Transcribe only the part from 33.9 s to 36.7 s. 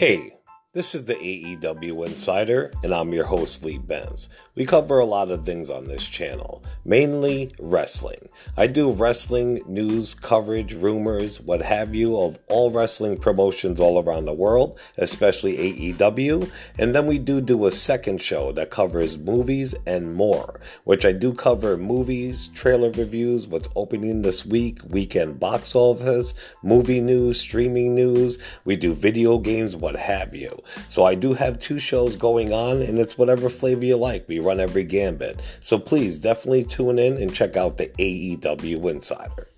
like. We run every gambit. So please definitely